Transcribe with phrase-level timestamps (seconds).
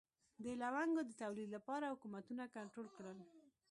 [0.43, 3.17] د لونګو د تولید لپاره حکومتونه کنټرول کړل.